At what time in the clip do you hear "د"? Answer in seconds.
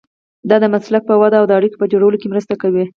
0.63-0.65, 1.47-1.51